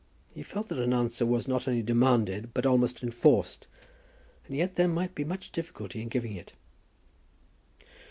He 0.33 0.41
felt 0.41 0.69
that 0.69 0.79
an 0.79 0.95
answer 0.95 1.27
was 1.27 1.47
not 1.47 1.67
only 1.67 1.83
demanded, 1.83 2.55
but 2.55 2.65
almost 2.65 3.03
enforced; 3.03 3.67
and 4.47 4.57
yet 4.57 4.73
there 4.73 4.87
might 4.87 5.13
be 5.13 5.23
much 5.23 5.51
difficulty 5.51 6.01
in 6.01 6.07
giving 6.09 6.35
it. 6.35 6.53